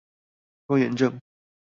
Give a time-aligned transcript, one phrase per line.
[0.65, 1.21] 拖延症